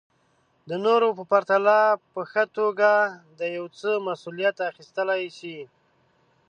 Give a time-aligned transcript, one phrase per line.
[0.69, 1.79] د نورو په پرتله
[2.13, 2.91] په ښه توګه
[3.39, 5.59] د يو څه مسوليت اخيستلی شي.